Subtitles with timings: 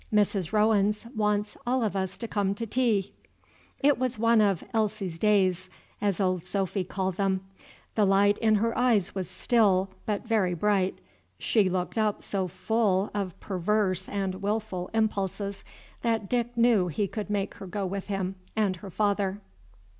[0.11, 0.51] "Mrs.
[0.51, 3.13] Rowens wants us all to come to tea."
[3.83, 5.69] It was one of "Elsie's days,"
[6.01, 7.41] as old Sophy called them.
[7.93, 10.97] The light in her eyes was still, but very bright.
[11.37, 15.63] She looked up so full of perverse and wilful impulses,
[16.01, 19.39] that Dick knew he could make her go with him and her father.